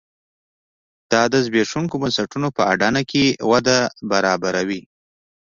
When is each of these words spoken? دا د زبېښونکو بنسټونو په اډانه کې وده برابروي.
دا 1.11 1.21
د 1.31 1.33
زبېښونکو 1.45 1.95
بنسټونو 2.01 2.47
په 2.55 2.61
اډانه 2.73 3.01
کې 3.11 3.23
وده 3.51 3.77
برابروي. 4.11 4.81